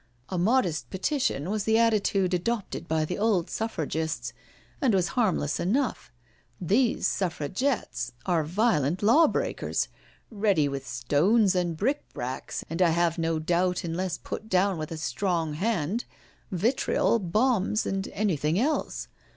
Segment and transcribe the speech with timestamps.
[0.29, 4.33] A modest petition was the attitude adopted by the old Suffragists,
[4.81, 6.11] and was harmless enough.
[6.59, 9.89] These Suffra gettes are violent law breakers,
[10.31, 14.97] ready with stones and brickbats, and I have no doubt, unless put down with a
[14.97, 16.05] strong hand,
[16.51, 19.07] vitriol, bombs, and anything else.